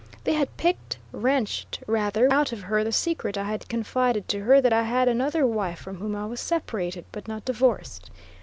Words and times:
They 0.23 0.33
had 0.33 0.57
picked, 0.57 0.97
wrenched 1.11 1.83
rather, 1.85 2.33
out 2.33 2.51
of 2.51 2.61
her 2.61 2.83
the 2.83 2.91
secret 2.91 3.37
I 3.37 3.43
had 3.43 3.69
confided 3.69 4.27
to 4.29 4.39
her 4.45 4.59
that 4.59 4.73
I 4.73 4.81
had 4.81 5.07
another 5.07 5.45
wife 5.45 5.77
from 5.77 5.97
whom 5.97 6.15
I 6.15 6.25
was 6.25 6.39
"separated," 6.39 7.05
but 7.11 7.27
not 7.27 7.45
divorced. 7.45 8.09